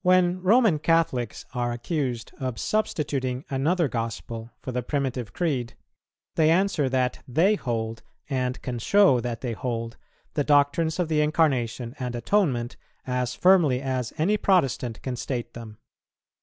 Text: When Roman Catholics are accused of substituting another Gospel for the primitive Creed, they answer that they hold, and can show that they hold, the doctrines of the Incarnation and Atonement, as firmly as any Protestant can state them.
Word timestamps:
When 0.00 0.40
Roman 0.40 0.78
Catholics 0.78 1.44
are 1.52 1.70
accused 1.70 2.32
of 2.40 2.58
substituting 2.58 3.44
another 3.50 3.88
Gospel 3.88 4.52
for 4.62 4.72
the 4.72 4.82
primitive 4.82 5.34
Creed, 5.34 5.76
they 6.34 6.48
answer 6.48 6.88
that 6.88 7.22
they 7.28 7.56
hold, 7.56 8.02
and 8.30 8.62
can 8.62 8.78
show 8.78 9.20
that 9.20 9.42
they 9.42 9.52
hold, 9.52 9.98
the 10.32 10.44
doctrines 10.44 10.98
of 10.98 11.08
the 11.08 11.20
Incarnation 11.20 11.94
and 11.98 12.16
Atonement, 12.16 12.78
as 13.06 13.34
firmly 13.34 13.82
as 13.82 14.14
any 14.16 14.38
Protestant 14.38 15.02
can 15.02 15.16
state 15.16 15.52
them. 15.52 15.76